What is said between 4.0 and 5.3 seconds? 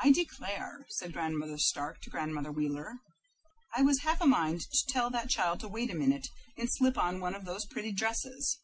half a mind to tell that